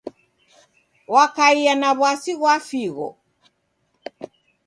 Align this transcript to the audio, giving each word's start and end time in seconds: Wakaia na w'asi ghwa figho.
Wakaia 1.13 1.73
na 1.81 1.89
w'asi 1.99 2.33
ghwa 2.39 2.55
figho. 2.67 3.07